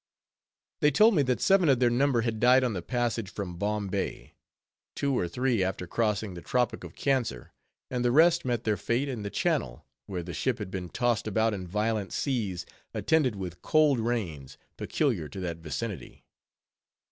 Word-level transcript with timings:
They 0.79 0.89
told 0.89 1.13
me 1.13 1.21
that 1.21 1.39
seven 1.39 1.69
of 1.69 1.77
their 1.79 1.91
number 1.91 2.21
had 2.21 2.39
died 2.39 2.63
on 2.63 2.73
the 2.73 2.81
passage 2.81 3.29
from 3.29 3.57
Bombay; 3.59 4.33
two 4.95 5.15
or 5.15 5.27
three 5.27 5.63
after 5.63 5.85
crossing 5.85 6.33
the 6.33 6.41
Tropic 6.41 6.83
of 6.83 6.95
Cancer, 6.95 7.53
and 7.91 8.03
the 8.03 8.11
rest 8.11 8.43
met 8.43 8.63
their 8.63 8.77
fate 8.77 9.07
in 9.07 9.21
the 9.21 9.29
Channel, 9.29 9.85
where 10.07 10.23
the 10.23 10.33
ship 10.33 10.57
had 10.57 10.71
been 10.71 10.89
tost 10.89 11.27
about 11.27 11.53
in 11.53 11.67
violent 11.67 12.13
seas, 12.13 12.65
attended 12.95 13.35
with 13.35 13.61
cold 13.61 13.99
rains, 13.99 14.57
peculiar 14.75 15.29
to 15.29 15.39
that 15.41 15.57
vicinity. 15.57 16.25